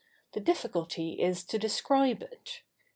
The 0.31 0.39
difficulty 0.39 1.19
is 1.21 1.43
to 1.43 1.59
describe 1.59 2.23
it. 2.23 2.63